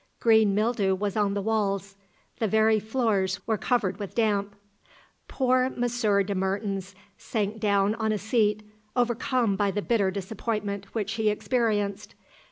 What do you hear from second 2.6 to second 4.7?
floors were covered with damp.